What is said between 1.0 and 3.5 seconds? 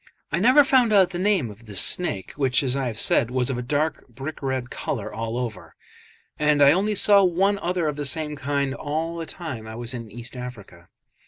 the name of this snake, which, as I have said,